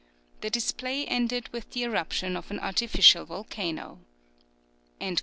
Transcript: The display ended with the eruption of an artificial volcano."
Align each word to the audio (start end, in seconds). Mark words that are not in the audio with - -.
The 0.41 0.49
display 0.49 1.05
ended 1.05 1.47
with 1.49 1.69
the 1.73 1.83
eruption 1.83 2.35
of 2.35 2.49
an 2.49 2.59
artificial 2.59 3.23
volcano." 3.23 3.99